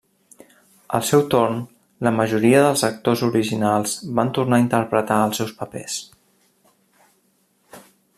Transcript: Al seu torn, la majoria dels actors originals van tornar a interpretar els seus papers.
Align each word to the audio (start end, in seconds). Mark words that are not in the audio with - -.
Al 0.99 1.03
seu 1.09 1.19
torn, 1.33 1.59
la 2.07 2.13
majoria 2.19 2.63
dels 2.67 2.83
actors 2.87 3.23
originals 3.27 3.93
van 4.21 4.31
tornar 4.39 4.59
a 4.61 4.65
interpretar 4.67 5.19
els 5.27 5.41
seus 5.43 5.53
papers. 5.61 5.99